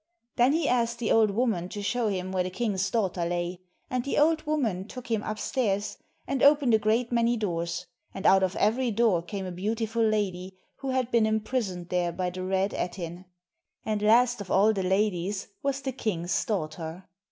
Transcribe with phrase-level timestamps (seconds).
[0.35, 4.03] Then he asked the old woman to show him where the king's daughter lay; and
[4.03, 8.55] the old woman took him upstairs, and opened a great many doors, and out of
[8.55, 13.25] every door came a beautiful lady who had been imprisoned there by the Red Ettin;
[13.85, 17.07] and last of all the ladies was the king's daughter.